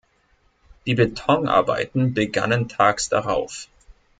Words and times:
Die 0.87 0.95
Betonarbeiten 0.95 2.15
begannen 2.15 2.67
tags 2.67 3.09
darauf. 3.09 3.67